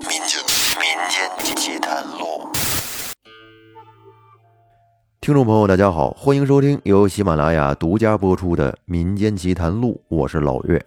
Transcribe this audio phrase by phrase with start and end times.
[0.00, 0.40] 民间
[0.80, 2.48] 民间奇谈录，
[5.20, 10.82] 听众朋友，大家好，欢迎收听由喜马拉雅独家播出的《民间奇谈录》，我是老岳。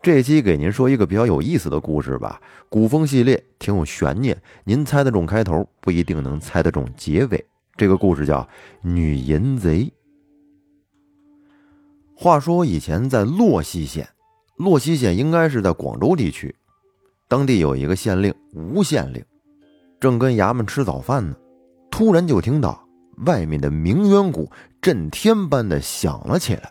[0.00, 7.44] 这期给您说一个比较有意思的故事吧，古风系列挺有悬念，您猜得中开头，不一定能猜得中结尾。
[7.76, 8.40] 这个故事叫
[8.82, 9.80] 《女淫贼》。
[12.16, 14.08] 话说以前在洛溪县，
[14.56, 16.54] 洛溪县应该是在广州地区，
[17.34, 19.24] 当地有一个县令吴县令，
[19.98, 21.34] 正跟衙门吃早饭呢，
[21.90, 22.86] 突然就听到
[23.26, 24.48] 外面的鸣冤鼓
[24.80, 26.70] 震天般的响了起来。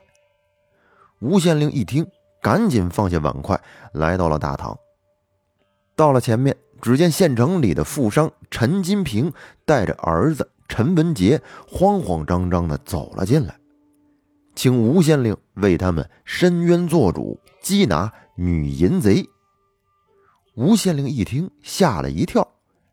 [1.20, 2.08] 吴县令一听，
[2.42, 3.60] 赶紧放下碗筷，
[3.92, 4.74] 来到了大堂。
[5.98, 9.34] 到了前面，只见县城里的富商陈金平
[9.66, 13.54] 带着儿子陈文杰慌慌张张的走了进来。
[14.56, 19.28] 请吴县令为他们伸冤做主，缉拿女淫贼。
[20.56, 22.48] 吴县令一听，吓了一跳，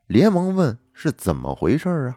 [0.07, 2.17] 连忙问：“是怎么回事啊？”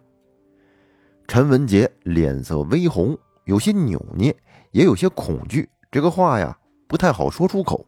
[1.27, 4.33] 陈文杰脸色微红，有些扭捏，
[4.71, 5.69] 也有些恐惧。
[5.91, 7.85] 这个话呀，不太好说出口。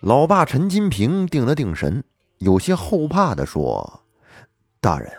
[0.00, 2.04] 老爸陈金平定了定神，
[2.38, 4.02] 有些后怕的说
[4.78, 5.10] ：“大人。”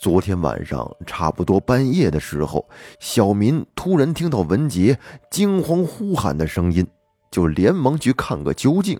[0.00, 2.66] 昨天晚上差不多半夜的时候，
[3.00, 6.86] 小民突然听到文杰惊慌呼喊的声音，
[7.30, 8.98] 就连忙去看个究竟。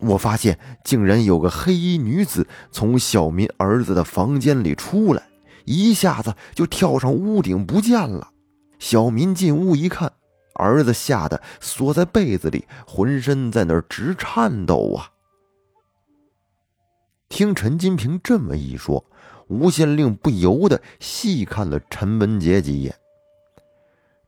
[0.00, 5.22] 我发现竟然有个黑衣女子从小民儿子的房间里出来，
[5.64, 8.30] 一下子就跳上屋顶不见了。
[8.78, 10.12] 小民进屋一看，
[10.54, 15.10] 儿子吓得缩在被子里，浑身在那儿直颤抖啊！
[17.28, 19.04] 听陈金平这么一说。
[19.48, 22.94] 吴县令不由得细看了陈文杰几眼。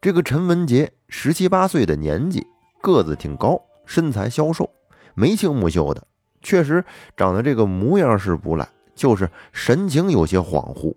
[0.00, 2.44] 这个陈文杰十七八岁的年纪，
[2.82, 4.68] 个子挺高，身材消瘦，
[5.14, 6.02] 眉清目秀的，
[6.40, 6.84] 确实
[7.16, 10.94] 长得这个模样是不赖，就是神情有些恍惚，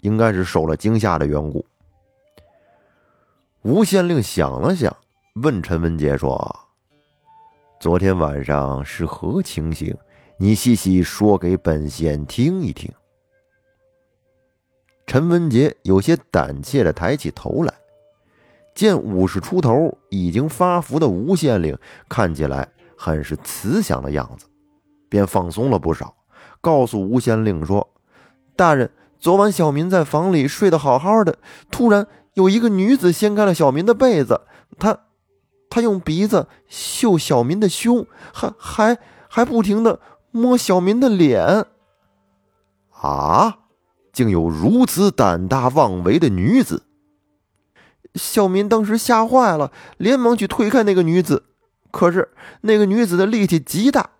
[0.00, 1.64] 应该是受了惊吓的缘故。
[3.62, 4.94] 吴县令想了想，
[5.42, 6.56] 问陈文杰说
[7.80, 9.94] ：“昨天晚上是何情形？
[10.38, 12.90] 你细细说给本县听一听。”
[15.06, 17.74] 陈文杰有些胆怯的抬起头来，
[18.74, 21.76] 见五十出头、已经发福的吴县令
[22.08, 24.46] 看起来很是慈祥的样子，
[25.08, 26.16] 便放松了不少，
[26.60, 27.88] 告诉吴县令说
[28.56, 31.38] ：“大人，昨晚小民在房里睡得好好的，
[31.70, 34.40] 突然有一个女子掀开了小民的被子，
[34.80, 34.98] 她，
[35.70, 38.98] 她用鼻子嗅小民的胸，还还
[39.28, 40.00] 还不停的
[40.32, 41.66] 摸小民的脸。”
[43.00, 43.58] 啊！
[44.12, 46.82] 竟有如此胆大妄为的女子！
[48.16, 51.44] 小民当时吓坏了，连忙去推开那个女子。
[51.98, 52.28] 可是
[52.60, 54.10] 那个女子的力气极大，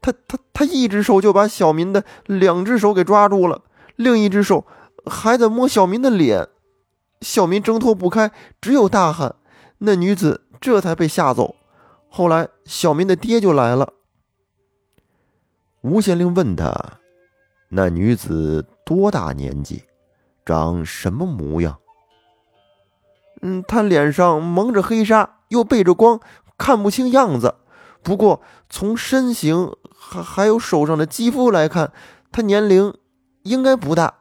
[0.00, 3.60] 她她她一只手就把小民的两只手给抓住了，
[3.96, 4.64] 另一只手
[5.04, 6.48] 还在摸小民的脸。
[7.20, 9.34] 小民挣脱不开，只有大喊。
[9.80, 11.56] 那女子这才被吓走。
[12.08, 13.92] 后来小民的爹就来了。
[15.82, 16.72] 吴县令问他。
[17.68, 19.82] 那女子多大年纪，
[20.46, 21.76] 长什么模样？
[23.42, 26.18] 嗯，她脸上蒙着黑纱，又背着光，
[26.56, 27.56] 看不清样子。
[28.02, 31.92] 不过从身形还还有手上的肌肤来看，
[32.30, 32.94] 他年龄
[33.42, 34.14] 应该不大。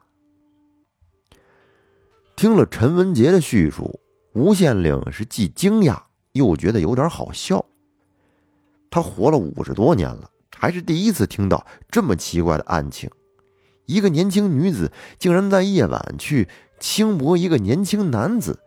[2.36, 4.00] 听了陈文杰的叙述，
[4.34, 6.04] 吴县令是既惊讶
[6.34, 7.66] 又觉得有点好笑。
[8.90, 13.10] 他活了五十多年了，还是第一次听到这么奇怪的案情。
[13.86, 18.60] 一个年轻女子竟然在夜晚去轻薄一个年轻男子，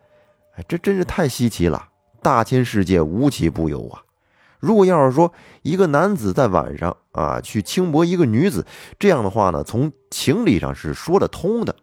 [0.55, 1.89] 哎，这真是太稀奇了！
[2.23, 4.03] 大千世界无奇不有啊！
[4.59, 8.67] 如果要是说一个男子在晚上啊去轻薄一个女子，
[8.99, 11.75] 这样的话呢，从情理上是说得通的。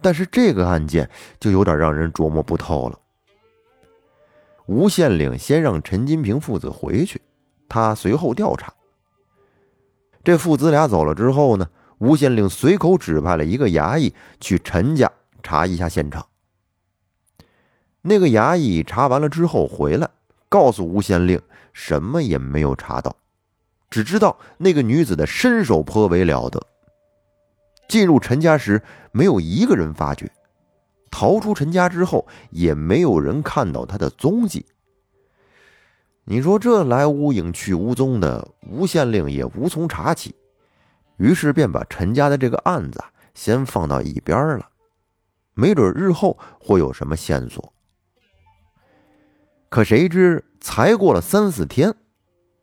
[0.00, 1.08] 但是这个案件
[1.38, 2.98] 就有点让人琢磨不透了。
[4.66, 7.20] 吴县令先让陈金平父子回去，
[7.68, 8.72] 他随后调查。
[10.24, 11.68] 这父子俩走了之后呢？
[11.98, 15.08] 吴县令随口指派了一个衙役去陈家
[15.40, 16.26] 查一下现场。
[18.02, 20.10] 那个衙役查完了之后回来，
[20.48, 21.40] 告诉吴县令
[21.72, 23.16] 什么也没有查到，
[23.88, 26.60] 只知道那个女子的身手颇为了得。
[27.88, 28.82] 进入陈家时，
[29.12, 30.26] 没有一个人发觉；
[31.10, 34.66] 逃出陈家之后，也没有人看到她的踪迹。
[36.24, 40.34] 你说这来无影去无踪的，吴县令也无从查起。
[41.18, 43.02] 于是便把陈家的这个案子
[43.34, 44.68] 先放到一边了，
[45.54, 47.72] 没准日后会有什么线索。
[49.72, 51.94] 可谁知才过了三四天，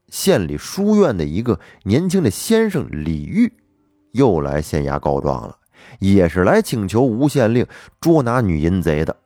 [0.10, 3.52] 县里书院的一个年轻的先生李玉
[4.12, 5.58] 又来县衙告状了，
[5.98, 7.66] 也是来请求吴县令
[8.00, 9.18] 捉拿女淫贼的。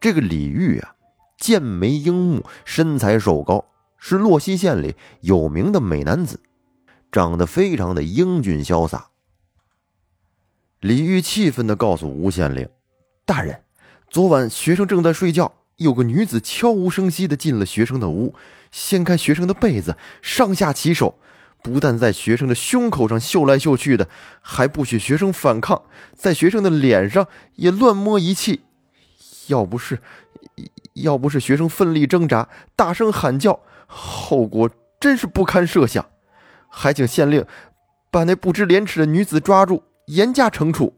[0.00, 0.94] 这个李玉啊，
[1.36, 3.64] 剑眉鹰目，身材瘦高，
[3.98, 6.38] 是洛西县里有名的美男子，
[7.10, 9.08] 长得非常的英俊潇洒。
[10.78, 12.68] 李玉气愤地告诉吴县令
[13.26, 13.64] ：“大人，
[14.08, 18.34] 昨晚学生正在睡觉，有个女子悄无声息地进了学生的屋，
[18.70, 21.18] 掀开学生的被子，上下其手。”
[21.62, 24.08] 不但在学生的胸口上嗅来嗅去的，
[24.40, 25.82] 还不许学生反抗，
[26.12, 28.62] 在学生的脸上也乱摸一气。
[29.46, 30.00] 要不是，
[30.94, 34.68] 要不是学生奋力挣扎、大声喊叫，后果
[34.98, 36.04] 真是不堪设想。
[36.68, 37.46] 还请县令
[38.10, 40.96] 把那不知廉耻的女子抓住，严加惩处。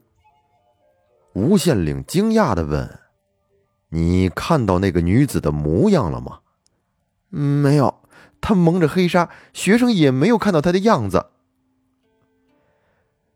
[1.35, 3.01] 吴县令惊讶地问
[3.89, 6.41] ：“你看到那个女子的模样了吗
[7.31, 8.03] ？”“没有。”
[8.41, 11.29] 她蒙着黑纱，学生也没有看到她的样子。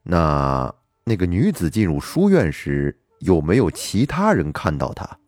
[0.03, 0.75] 那
[1.05, 5.19] 那个女子进入书院时，有没有其他人看到她？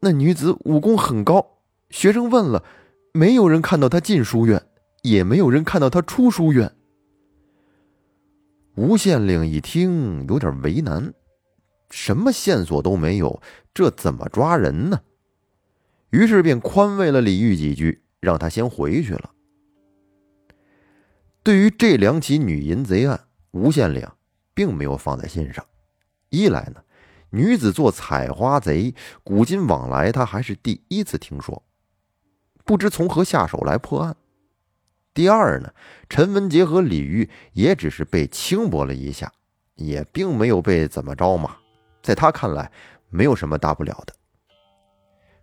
[0.00, 1.58] 那女子武功很高，
[1.90, 2.64] 学生问了，
[3.12, 4.64] 没有人看到她进书院，
[5.02, 6.72] 也没有人看到她出书院。
[8.76, 11.12] 吴县令一听，有点为难，
[11.92, 13.40] 什么线索都没有，
[13.72, 15.02] 这怎么抓人呢？
[16.10, 18.00] 于是便宽慰了李玉几句。
[18.22, 19.32] 让他先回去了。
[21.42, 24.08] 对于这两起女淫贼案，吴县令
[24.54, 25.66] 并没有放在心上。
[26.28, 26.84] 一来呢，
[27.30, 28.94] 女子做采花贼，
[29.24, 31.64] 古今往来他还是第一次听说，
[32.64, 34.14] 不知从何下手来破案；
[35.12, 35.74] 第二呢，
[36.08, 39.32] 陈文杰和李玉也只是被轻薄了一下，
[39.74, 41.56] 也并没有被怎么着嘛，
[42.02, 42.70] 在他看来
[43.10, 44.14] 没有什么大不了的。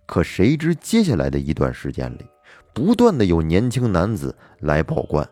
[0.05, 2.25] 可谁知接下来的一段时间里，
[2.73, 5.27] 不断的有年轻男子来报官，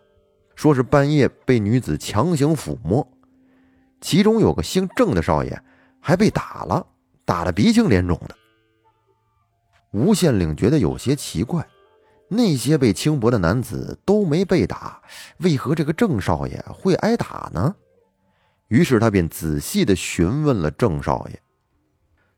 [0.55, 3.07] 说是半夜被女子强行抚摸，
[3.99, 5.61] 其中有个姓郑的少爷
[5.99, 6.85] 还被打了，
[7.25, 8.35] 打得鼻青脸肿的。
[9.91, 11.67] 吴县令觉得有些奇怪，
[12.29, 15.01] 那些被轻薄的男子都没被打，
[15.39, 17.75] 为何这个郑少爷会挨打呢？
[18.67, 21.39] 于是他便仔细的询问了郑少爷。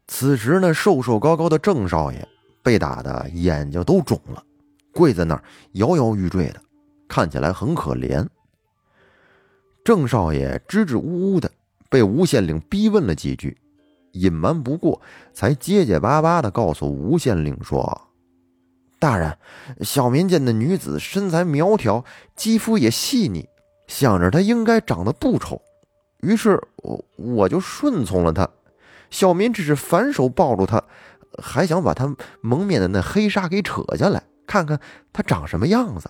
[0.08, 2.28] 此时呢，瘦瘦高高的郑少爷
[2.64, 4.44] 被打的眼睛都肿了。
[4.92, 5.44] 跪在那儿
[5.74, 6.60] 摇摇欲坠的，
[7.08, 8.26] 看起来很可怜。
[9.86, 11.50] 郑少爷支支吾吾的，
[11.90, 13.56] 被吴县令逼问了几句，
[14.14, 15.00] 隐瞒不过，
[15.32, 18.10] 才结结巴巴的告诉吴县令说
[19.00, 19.38] ：“大人，
[19.82, 22.04] 小民见那女子身材苗条，
[22.36, 23.48] 肌肤也细腻，
[23.88, 25.62] 想着她应该长得不丑，
[26.22, 28.50] 于是我我就顺从了他。
[29.10, 30.84] 小民只是反手抱住他，
[31.42, 34.80] 还想把他蒙面的那黑纱给扯下来。”看看
[35.14, 36.10] 他长什么样子，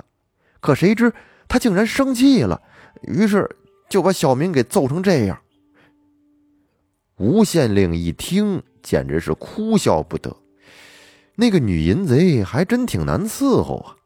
[0.62, 1.12] 可谁知
[1.50, 2.62] 他竟然生气了，
[3.02, 3.54] 于是
[3.90, 5.38] 就把小民给揍成这样。
[7.18, 10.34] 吴县令一听，简直是哭笑不得。
[11.36, 13.98] 那个女淫贼还真挺难伺候啊，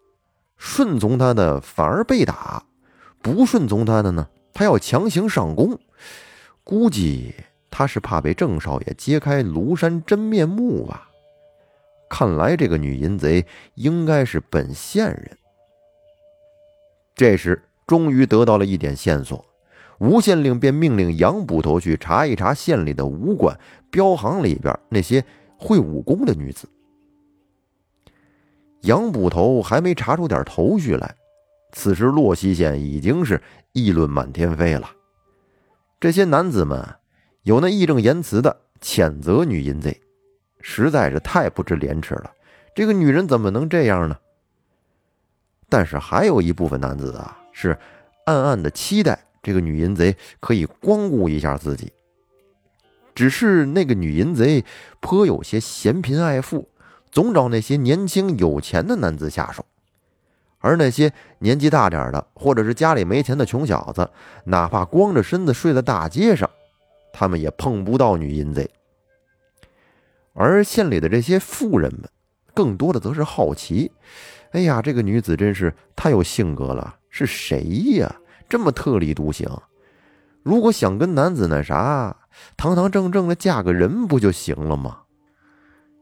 [0.58, 2.66] 顺从他的反而被打，
[3.22, 5.80] 不顺从他的呢，他要强行上攻。
[6.64, 7.34] 估计
[7.70, 11.10] 他是怕被郑少爷揭开庐山真面目吧。
[12.10, 13.46] 看来这个女淫贼
[13.76, 15.38] 应该是本县人。
[17.16, 19.44] 这时，终于得到了一点线索，
[20.00, 23.60] 吴县令便命令杨捕头去查一查县里的武馆、
[23.92, 25.24] 镖行里边那些
[25.58, 26.70] 会武功的女子。
[28.82, 31.16] 杨捕头还没查出点头绪来，
[31.72, 33.42] 此时洛西县已经是
[33.72, 34.90] 议论满天飞了。
[36.04, 36.96] 这些男子们
[37.44, 40.02] 有那义正言辞的谴责女淫贼。
[40.60, 42.30] 实在是太不知廉耻了，
[42.76, 44.18] 这个女人怎么能这样呢？
[45.70, 47.78] 但是还有一部分男子啊，是
[48.26, 51.90] 暗暗的期待这个女淫贼可以光顾一下自己。
[53.16, 54.66] 只是那个女淫贼
[55.00, 56.68] 颇有些嫌贫爱富，
[57.14, 59.66] 总找那些年轻有钱的男子下手，
[60.64, 64.10] 而那些年纪大点的或者是家里没钱的穷小子，
[64.46, 66.50] 哪怕光着身子睡在大街上，
[67.12, 68.72] 他们也碰不到女淫贼。
[70.34, 72.10] 而县里的这些富人们，
[72.54, 73.92] 更多的则是好奇：
[74.54, 77.62] 哎呀，这个女子真是太有性格了，是谁
[77.98, 78.16] 呀？
[78.48, 79.50] 这么特立独行。
[80.44, 82.16] 如果想跟男子那啥，
[82.56, 85.02] 堂堂正正的嫁个人不就行了吗？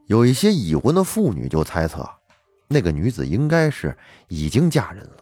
[0.05, 2.07] 有一些已婚的妇女就猜测，
[2.71, 3.95] 那个女子应该是
[4.29, 5.17] 已经嫁人了，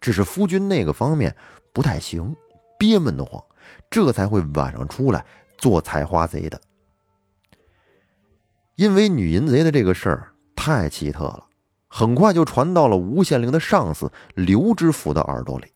[0.00, 1.34] 只是夫君那个方面
[1.72, 2.34] 不太行，
[2.78, 3.42] 憋闷得慌，
[3.90, 5.24] 这才会晚上出来
[5.58, 6.60] 做采花贼的。
[8.76, 11.46] 因为女淫贼的这个事儿太奇特了，
[11.88, 15.66] 很快就传到了吴县令的上司刘知府的耳朵里。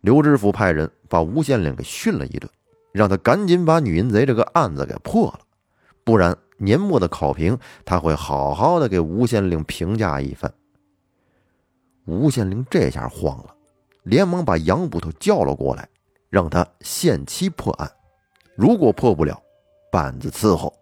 [0.00, 2.48] 刘知府派人把吴县令给训了一顿，
[2.92, 5.40] 让他赶紧把女淫贼这个案子给破了，
[6.04, 10.52] 不然年末的考评他会好好的给吴县令评价一番。
[12.04, 13.54] 吴县令这下慌了，
[14.04, 15.88] 连忙把杨捕头叫了过来，
[16.30, 17.90] 让他限期破案，
[18.56, 19.40] 如果破不了，
[19.90, 20.72] 板子伺候。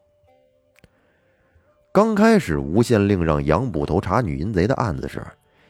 [1.93, 5.27] 刚开始，吴县令让杨捕头查女淫贼的案子时，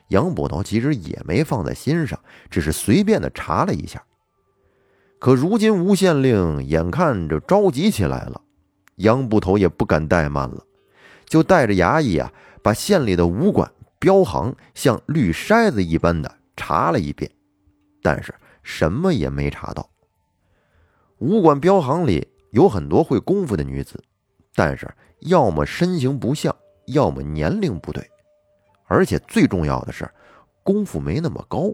[0.08, 2.18] 杨捕头其实也没放在心上，
[2.50, 4.04] 只是随便的查了一下。
[5.18, 8.40] 可如今吴县令眼看着着急起来了，
[9.00, 10.64] 杨捕头也不敢怠慢了，
[11.26, 17.30] 就带着衙役啊，把县里的武馆、镖行像绿筛子一般的查了一遍，
[18.02, 19.88] 但是什么也没查到。
[21.18, 24.02] 武馆、镖行里有很多会功夫的女子，
[24.54, 24.86] 但是
[25.20, 26.54] 要么身形不像，
[26.86, 28.06] 要么年龄不对。
[28.84, 30.10] 而且最重要的是，
[30.62, 31.72] 功夫没那么高。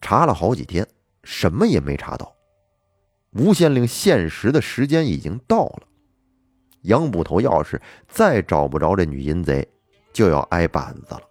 [0.00, 0.86] 查了好几天，
[1.24, 2.35] 什么也没查到。
[3.32, 5.82] 吴县令限时的时间已经到了，
[6.82, 9.68] 杨捕头要是再找不着这女淫贼，
[10.12, 11.22] 就要挨板子了。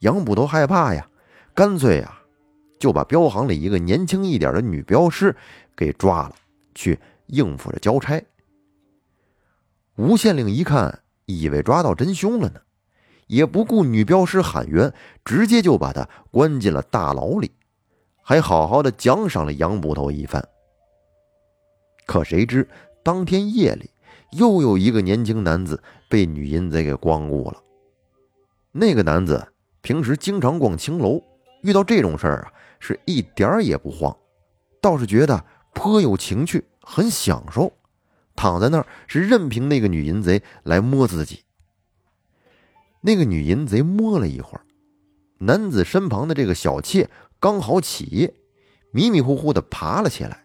[0.00, 1.08] 杨捕头害怕呀，
[1.54, 2.20] 干脆呀，
[2.78, 5.36] 就把镖行里一个年轻一点的女镖师
[5.76, 6.34] 给抓了，
[6.74, 8.22] 去应付着交差。
[9.96, 12.60] 吴县令一看，以为抓到真凶了呢。
[13.26, 14.92] 也不顾女镖师喊冤，
[15.24, 17.52] 直接就把他关进了大牢里，
[18.22, 20.46] 还好好的奖赏了杨捕头一番。
[22.10, 22.68] 可谁知
[23.04, 23.88] 当天夜里，
[24.32, 27.62] 又有一个年轻男子被女淫贼给光顾了。
[28.72, 29.46] 那个男子
[29.80, 31.22] 平时经常逛青楼，
[31.62, 34.16] 遇到这种事儿啊，是一点儿也不慌，
[34.80, 37.72] 倒是觉得颇有情趣，很享受，
[38.34, 41.44] 躺在那儿是任凭那个女淫贼来摸自己。
[43.02, 44.62] 那个女淫贼摸了一会儿，
[45.38, 48.34] 男子身旁的这个小妾刚好起夜，
[48.90, 50.42] 迷迷糊糊的爬了起来，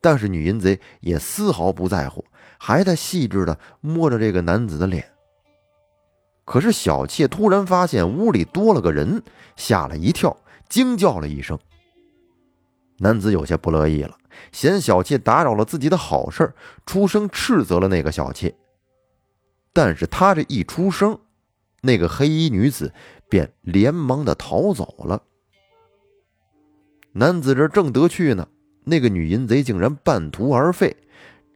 [0.00, 2.24] 但是女淫贼也丝毫不在乎，
[2.58, 5.10] 还在细致的摸着这个男子的脸。
[6.44, 9.22] 可是小妾突然发现屋里多了个人，
[9.56, 10.36] 吓了一跳，
[10.68, 11.58] 惊叫了一声。
[12.98, 14.16] 男子有些不乐意了，
[14.50, 16.54] 嫌小妾打扰了自己的好事
[16.86, 18.54] 出声斥责了那个小妾。
[19.72, 21.18] 但是他这一出声，
[21.82, 22.92] 那个黑衣女子
[23.28, 25.22] 便连忙的逃走了。
[27.12, 28.48] 男子这正得趣呢，
[28.88, 30.96] 那个女淫贼竟然半途而废，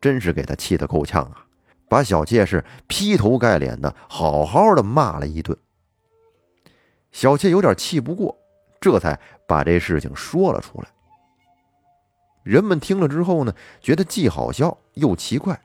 [0.00, 1.46] 真是给他气得够呛啊！
[1.88, 5.56] 把小妾是劈头盖脸的好好的骂了一顿。
[7.10, 8.34] 小妾有点气不过，
[8.80, 10.88] 这才把这事情说了出来。
[12.42, 15.60] 人们听了之后呢，觉得既好笑又奇怪，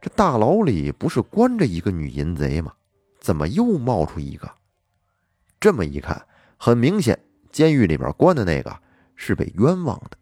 [0.00, 2.72] 这大牢里不是关着一个女淫贼吗？
[3.18, 4.50] 怎么又冒出一个？
[5.58, 6.24] 这么一看，
[6.56, 7.18] 很明显，
[7.50, 8.74] 监狱里边关的那个
[9.16, 10.16] 是被冤枉的。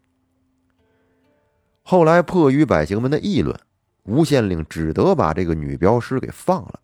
[1.91, 3.59] 后来迫于百姓们的议论，
[4.03, 6.79] 吴县令只得把这个女镖师给放了，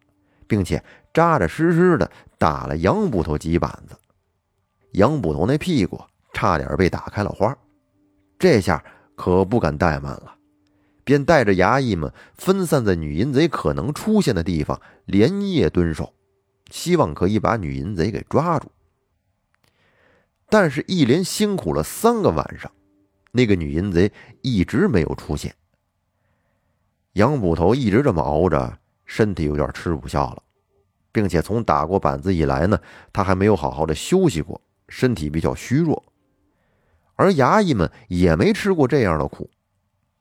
[0.47, 0.83] 并且
[1.13, 3.95] 扎扎实实的打了杨捕头几板子。
[4.93, 7.55] 杨捕头那屁股差点被打开了花，
[8.39, 8.83] 这下
[9.15, 10.37] 可不敢怠慢了。
[11.05, 16.15] 便带着衙役们分散在女淫贼可能出现的地方，连夜蹲守，
[16.71, 18.73] 希望可以把女淫贼给抓住。
[20.49, 22.73] 但是，一连辛苦了三个晚上，
[23.37, 24.13] 那个女淫贼
[24.43, 25.53] 一直没有出现。
[27.15, 30.43] 杨捕头一直这么熬着，身体有点吃不消了，
[31.11, 32.79] 并且从打过板子以来呢，
[33.13, 36.01] 他还没有好好的休息过，身体比较虚弱。
[37.17, 39.51] 而衙役们也没吃过这样的苦。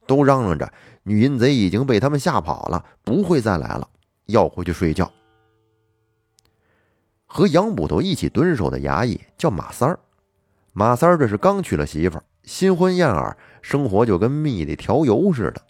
[0.08, 3.88] 都嚷嚷着，女淫贼已经被他们吓跑了，不会再来了，
[4.25, 5.12] 要回去睡觉。
[7.25, 10.00] 和杨捕头一起蹲守的衙役叫马三儿，
[10.74, 15.62] 马三儿这是刚娶了媳妇，新婚燕尔，生活就跟蜜里调油似的。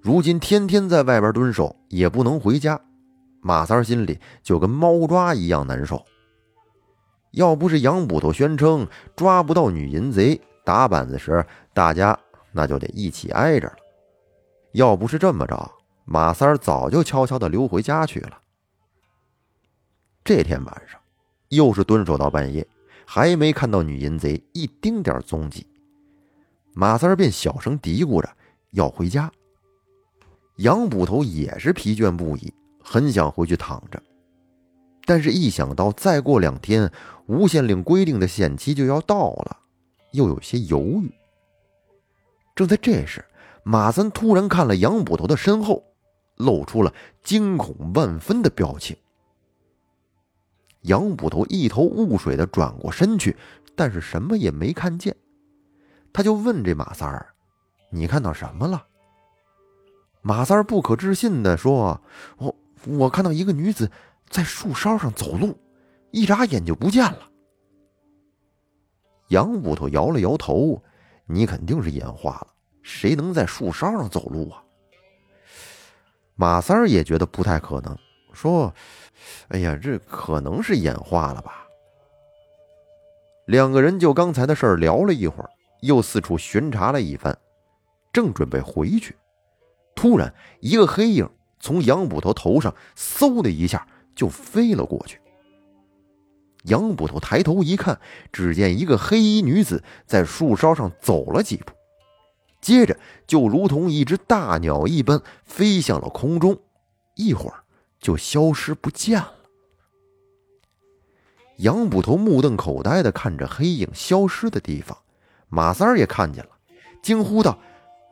[0.00, 2.80] 如今天天在外边蹲守，也不能回家，
[3.42, 6.02] 马三儿心里就跟猫抓一样难受。
[7.32, 11.44] 要不是杨捕头宣称抓不到女淫贼，打板子时
[11.74, 12.18] 大家。
[12.52, 13.76] 那就得一起挨着了。
[14.72, 15.70] 要不是这么着，
[16.04, 18.36] 马三儿早就悄悄的溜回家去了。
[20.24, 21.00] 这天晚上，
[21.50, 22.66] 又是蹲守到半夜，
[23.12, 25.66] 还没看到女淫贼一丁点踪迹。
[26.72, 28.30] 马三便小声嘀咕着
[28.70, 29.28] 要回家。
[30.58, 34.00] 杨捕头也是疲倦不已，很想回去躺着，
[35.06, 36.88] 但是一想到再过两天
[37.26, 39.58] 吴县令规定的限期就要到了，
[40.12, 41.12] 又有些犹豫。
[42.54, 43.24] 正在这时，
[43.64, 45.82] 马三突然看了杨捕头的身后，
[46.36, 48.96] 露出了惊恐万分的表情。
[50.82, 53.36] 杨捕头一头雾水的转过身去，
[53.74, 55.14] 但是什么也没看见。
[56.12, 57.34] 他就问这马三儿
[57.90, 58.86] ：“你看到什么了？”
[60.22, 62.00] 马三儿不可置信地说
[62.38, 62.56] ：“我
[62.86, 63.90] 我看到一个女子
[64.28, 65.58] 在树梢上走路，
[66.10, 67.30] 一眨眼就不见了。”
[69.28, 70.82] 杨捕头摇了摇头
[71.26, 72.48] ：“你肯定是眼花了，
[72.82, 74.64] 谁能在树梢上走路啊？”
[76.34, 77.96] 马三儿也觉得不太可能，
[78.32, 78.74] 说
[79.48, 81.66] ：“哎呀，这可能是眼花了吧？”
[83.46, 85.50] 两个人就刚才的事儿聊了一会儿，
[85.82, 87.36] 又四处巡查了一番，
[88.12, 89.16] 正准备回去。
[89.94, 95.20] 突然，一个黑影从杨捕头头上嗖的一下就飞了过去。
[96.64, 97.98] 杨捕头抬头一看，
[98.30, 101.72] 只见一个黑衣女子在树梢上走了几步，
[102.60, 102.96] 接着
[103.26, 106.58] 就如同一只大鸟一般飞向了空中，
[107.16, 107.64] 一会儿
[108.00, 109.34] 就消失不见了。
[111.58, 114.96] 杨捕头目瞪口呆的看着黑影消失的地方，
[115.48, 116.50] 马三儿也看见了，
[117.02, 117.58] 惊呼道：“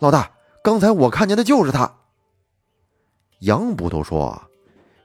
[0.00, 0.30] 老大！”
[0.62, 1.90] 刚才我看见的就是他。
[3.38, 4.50] 杨捕头说：“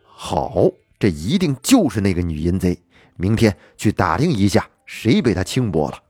[0.03, 2.77] 好，这一定就是那个女淫贼。
[3.15, 6.03] 明天去打听一下，谁被他轻薄了。”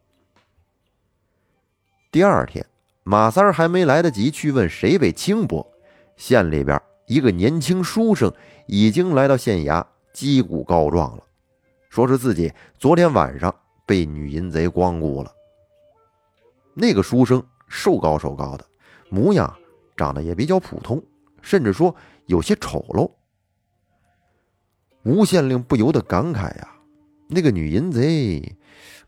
[2.12, 2.66] 第二天，
[3.04, 5.72] 马三儿还没来得及去问谁被轻薄，
[6.18, 8.34] 县里边一个年轻书生
[8.66, 11.24] 已经来到县衙击鼓告状了，
[11.90, 13.54] 说是自己昨天晚上
[13.86, 15.32] 被女淫贼光顾了。
[16.74, 18.66] 那个书生瘦高瘦高的。
[19.10, 19.56] 模样
[19.96, 21.00] 长得也比较普通，
[21.40, 23.12] 甚至说有些丑陋。
[25.04, 26.70] 吴县令不由得感慨呀
[27.30, 28.58] ：“那个女淫贼，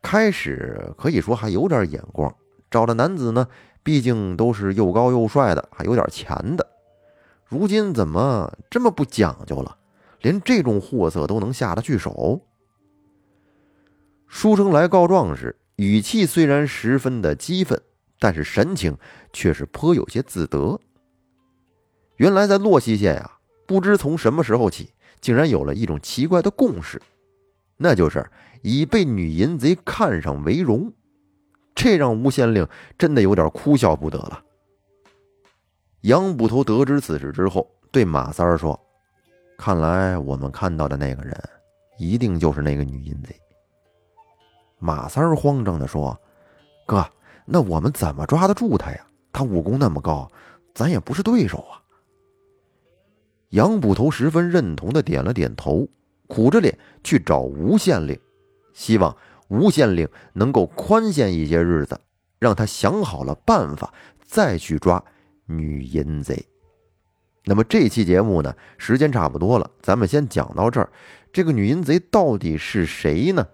[0.04, 2.32] 开始可以说还有点眼光，
[2.70, 3.48] 找的男子呢，
[3.82, 6.68] 毕竟都是又高又帅的，还有点钱的。
[7.48, 9.78] 如今怎么这么不讲究了，
[10.22, 12.42] 连这种货色都能下得去手？”
[14.28, 17.82] 书生来告状时，语气虽然十分的激愤。
[18.18, 18.98] 但是神情
[19.34, 20.80] 却是颇有些自得。
[22.16, 23.30] 原来在洛西县呀，
[23.68, 27.00] 不知从什么时候起，竟然有了一种奇怪的共识，
[27.76, 28.26] 那就是
[28.62, 30.92] 以被女淫贼看上为荣。
[31.76, 32.66] 这让吴县令
[32.98, 34.42] 真的有点哭笑不得了。
[36.06, 38.80] 杨捕头得知此事之后，对马三儿说
[39.58, 41.36] ：“看来我们看到的那个人，
[41.98, 43.36] 一定就是那个女淫贼。”
[44.78, 46.16] 马三儿慌张地说
[46.86, 47.04] ：“哥。”
[47.48, 49.06] 那我们怎么抓得住他呀？
[49.32, 50.28] 他武功那么高，
[50.74, 51.82] 咱也不是对手啊。
[53.50, 55.88] 杨捕头十分认同的点了点头，
[56.28, 58.20] 苦着脸去找吴县令，
[58.74, 59.16] 希望
[59.48, 62.00] 吴县令能够宽限一些日子，
[62.40, 65.04] 让他想好了办法再去抓
[65.46, 66.46] 女淫贼。
[67.46, 70.90] 那么这期节目呢，时间差不多了，咱们先讲到这儿。
[71.32, 73.48] 这个女淫贼到底是谁呢？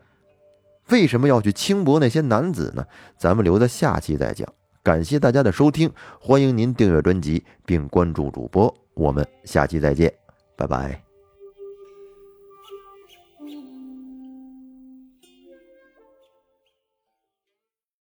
[0.89, 2.86] 为什么要去轻薄那些男子呢？
[3.17, 4.47] 咱们留在下期再讲。
[4.84, 10.12] 感谢大家的收听，欢迎您订阅专辑并关注主播，我们下期再见，
[10.56, 11.11] 拜拜。